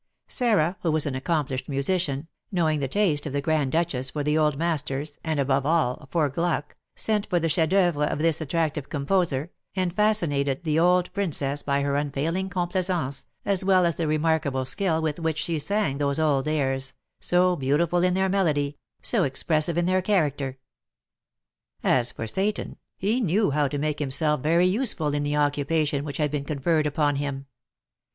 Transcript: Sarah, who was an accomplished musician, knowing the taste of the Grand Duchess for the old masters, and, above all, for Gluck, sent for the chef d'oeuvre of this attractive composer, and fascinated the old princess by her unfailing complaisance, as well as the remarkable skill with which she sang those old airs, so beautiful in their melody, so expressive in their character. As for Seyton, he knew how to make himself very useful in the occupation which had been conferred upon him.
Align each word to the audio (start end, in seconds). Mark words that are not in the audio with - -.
Sarah, 0.27 0.77
who 0.81 0.91
was 0.91 1.05
an 1.05 1.13
accomplished 1.13 1.69
musician, 1.69 2.27
knowing 2.51 2.79
the 2.79 2.87
taste 2.87 3.27
of 3.27 3.33
the 3.33 3.39
Grand 3.41 3.71
Duchess 3.71 4.09
for 4.09 4.23
the 4.23 4.35
old 4.35 4.57
masters, 4.57 5.19
and, 5.23 5.39
above 5.39 5.63
all, 5.63 6.07
for 6.09 6.27
Gluck, 6.27 6.75
sent 6.95 7.27
for 7.27 7.39
the 7.39 7.47
chef 7.47 7.69
d'oeuvre 7.69 8.11
of 8.11 8.17
this 8.17 8.41
attractive 8.41 8.89
composer, 8.89 9.51
and 9.75 9.95
fascinated 9.95 10.63
the 10.63 10.79
old 10.79 11.13
princess 11.13 11.61
by 11.61 11.81
her 11.83 11.95
unfailing 11.97 12.49
complaisance, 12.49 13.27
as 13.45 13.63
well 13.63 13.85
as 13.85 13.97
the 13.97 14.07
remarkable 14.07 14.65
skill 14.65 15.03
with 15.03 15.19
which 15.19 15.37
she 15.37 15.59
sang 15.59 15.99
those 15.99 16.19
old 16.19 16.47
airs, 16.47 16.95
so 17.19 17.55
beautiful 17.55 18.01
in 18.01 18.15
their 18.15 18.27
melody, 18.27 18.77
so 19.03 19.23
expressive 19.23 19.77
in 19.77 19.85
their 19.85 20.01
character. 20.01 20.57
As 21.83 22.11
for 22.11 22.25
Seyton, 22.25 22.77
he 22.97 23.21
knew 23.21 23.51
how 23.51 23.67
to 23.67 23.77
make 23.77 23.99
himself 23.99 24.41
very 24.41 24.65
useful 24.65 25.13
in 25.13 25.21
the 25.21 25.35
occupation 25.37 26.03
which 26.03 26.17
had 26.17 26.31
been 26.31 26.43
conferred 26.45 26.87
upon 26.87 27.17
him. 27.17 27.45